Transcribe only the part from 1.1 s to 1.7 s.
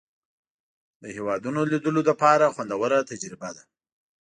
هېوادونو